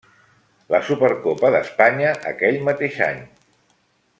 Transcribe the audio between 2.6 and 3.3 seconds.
mateix any.